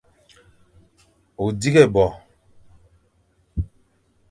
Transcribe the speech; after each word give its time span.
O 1.43 1.45
dighé 1.59 1.83
bo. 1.93 2.05